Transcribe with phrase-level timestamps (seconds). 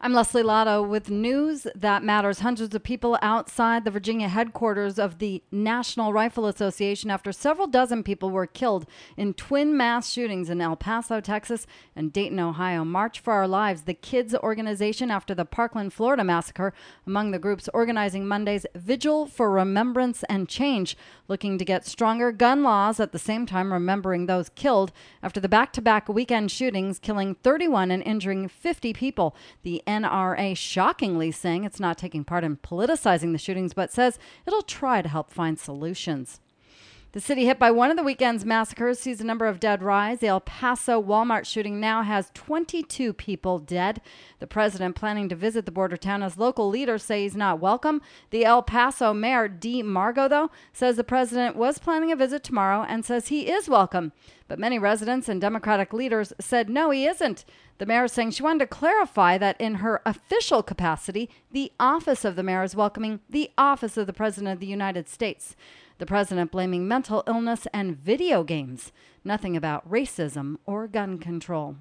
[0.00, 2.38] I'm Leslie Lotto with news that matters.
[2.38, 8.04] Hundreds of people outside the Virginia headquarters of the National Rifle Association after several dozen
[8.04, 11.66] people were killed in twin mass shootings in El Paso, Texas
[11.96, 12.84] and Dayton, Ohio.
[12.84, 16.72] March for Our Lives, the kids organization after the Parkland, Florida massacre,
[17.04, 20.96] among the groups organizing Monday's Vigil for Remembrance and Change,
[21.26, 24.92] looking to get stronger gun laws at the same time remembering those killed
[25.24, 29.34] after the back to back weekend shootings, killing 31 and injuring 50 people.
[29.64, 34.62] The NRA shockingly saying it's not taking part in politicizing the shootings, but says it'll
[34.62, 36.40] try to help find solutions.
[37.12, 40.18] The city hit by one of the weekend's massacres sees the number of dead rise.
[40.18, 44.02] The El Paso Walmart shooting now has 22 people dead.
[44.40, 48.02] The president planning to visit the border town as local leaders say he's not welcome.
[48.28, 52.84] The El Paso mayor, Dee Margo, though, says the president was planning a visit tomorrow
[52.86, 54.12] and says he is welcome.
[54.46, 57.46] But many residents and Democratic leaders said no, he isn't.
[57.78, 62.24] The mayor is saying she wanted to clarify that in her official capacity, the office
[62.26, 65.56] of the mayor is welcoming the office of the president of the United States.
[65.98, 68.92] The president blaming mental illness and video games,
[69.24, 71.74] nothing about racism or gun control.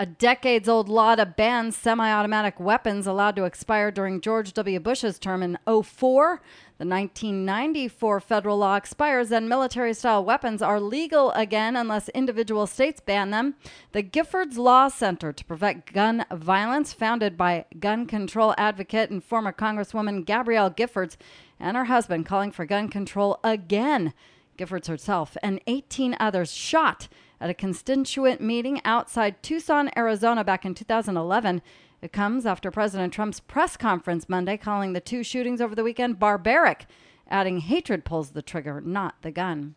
[0.00, 4.78] A decades old law to ban semi automatic weapons allowed to expire during George W.
[4.78, 6.40] Bush's term in 04.
[6.78, 13.00] The 1994 federal law expires and military style weapons are legal again unless individual states
[13.00, 13.56] ban them.
[13.90, 19.52] The Giffords Law Center to Prevent Gun Violence, founded by gun control advocate and former
[19.52, 21.16] Congresswoman Gabrielle Giffords
[21.58, 24.14] and her husband, calling for gun control again.
[24.58, 27.08] Giffords herself and 18 others shot
[27.40, 31.62] at a constituent meeting outside Tucson, Arizona back in 2011.
[32.02, 36.18] It comes after President Trump's press conference Monday calling the two shootings over the weekend
[36.18, 36.86] barbaric,
[37.28, 39.76] adding hatred pulls the trigger, not the gun.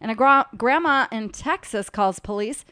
[0.00, 2.64] And a gra- grandma in Texas calls police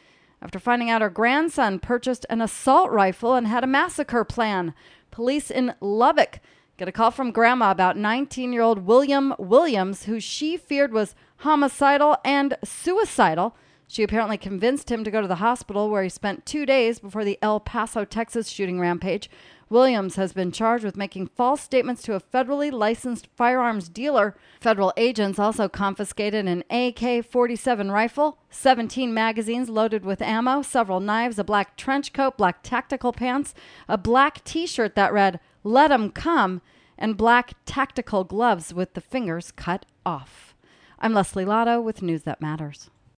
[0.42, 4.75] after finding out her grandson purchased an assault rifle and had a massacre plan.
[5.11, 6.41] Police in Lubbock
[6.81, 11.14] get a call from grandma about 19 year old William Williams, who she feared was
[11.41, 13.55] homicidal and suicidal.
[13.87, 17.22] She apparently convinced him to go to the hospital where he spent two days before
[17.22, 19.28] the El Paso, Texas shooting rampage.
[19.69, 24.34] Williams has been charged with making false statements to a federally licensed firearms dealer.
[24.59, 31.38] Federal agents also confiscated an AK 47 rifle, 17 magazines loaded with ammo, several knives,
[31.38, 33.55] a black trench coat, black tactical pants,
[33.87, 36.62] a black t shirt that read, Let 'em come,
[36.97, 40.54] and black tactical gloves with the fingers cut off.
[40.98, 42.88] I'm Leslie Lotto with News That Matters.